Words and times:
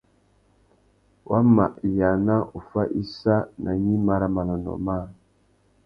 Wa 1.29 1.39
mà 1.55 1.65
yāna 1.97 2.35
uffá 2.59 2.83
issa 3.01 3.35
nà 3.63 3.71
gnima 3.79 4.13
râ 4.21 4.27
manônōh 4.35 4.79
măh. 4.85 5.05